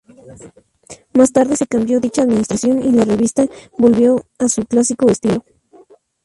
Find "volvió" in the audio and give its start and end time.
3.77-4.25